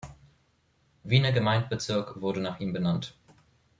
Wiener 1.03 1.31
Gemeindebezirk 1.31 2.21
wurde 2.21 2.39
nach 2.41 2.59
ihm 2.59 2.73
benannt. 2.73 3.13